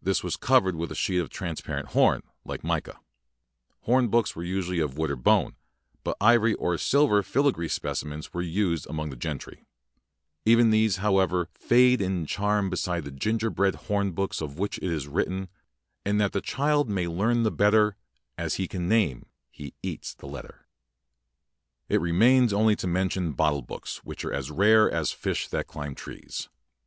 This 0.00 0.24
was 0.24 0.38
covered 0.38 0.76
with 0.76 0.90
a 0.90 0.94
sheet 0.94 1.18
of 1.18 1.28
transparent 1.28 1.88
horn, 1.88 2.22
like 2.42 2.64
mica. 2.64 2.98
Horn 3.82 4.08
books 4.08 4.34
were 4.34 4.42
usually 4.42 4.78
of 4.80 4.96
wood 4.96 5.10
or 5.10 5.16
bone; 5.16 5.56
but 6.02 6.16
ivory 6.22 6.54
or 6.54 6.78
silver 6.78 7.22
filigree 7.22 7.68
specimens 7.68 8.32
were 8.32 8.40
used 8.40 8.86
among 8.86 9.10
the 9.10 9.14
gentry. 9.16 9.66
Even 10.46 10.70
these, 10.70 10.96
however, 11.04 11.48
fade 11.52 12.00
in 12.00 12.24
charm 12.24 12.70
beside 12.70 13.04
the 13.04 13.10
ginger 13.10 13.50
bread 13.50 13.74
horn 13.74 14.12
books 14.12 14.40
of 14.40 14.58
which 14.58 14.78
it 14.78 14.88
was 14.88 15.06
written: 15.06 15.50
It 16.06 16.70
remains 21.90 22.52
only 22.54 22.76
to 22.76 22.86
mention 22.86 23.32
bottle 23.34 23.62
books 23.62 23.96
which 24.04 24.22
srle 24.24 24.34
as 24.34 24.50
rare 24.50 24.90
as 24.90 25.12
fish 25.12 25.48
that 25.48 25.66
climb 25.66 25.94
trees. 25.94 26.48